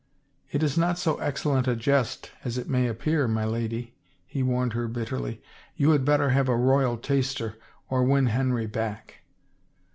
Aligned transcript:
"It 0.51 0.63
is 0.63 0.79
not 0.79 0.97
so 0.97 1.17
excellent 1.19 1.67
a 1.67 1.75
jest 1.75 2.31
as 2.43 2.57
it 2.57 2.67
may 2.67 2.87
appear, 2.87 3.27
my 3.27 3.45
lady," 3.45 3.93
he 4.25 4.41
warned 4.41 4.73
her 4.73 4.87
bitterly. 4.87 5.43
You 5.75 5.91
had 5.91 6.05
better 6.05 6.31
have 6.31 6.49
a 6.49 6.57
royal 6.57 6.97
taster— 6.97 7.55
or 7.91 8.03
win 8.03 8.25
Henry 8.25 8.65
back." 8.65 9.19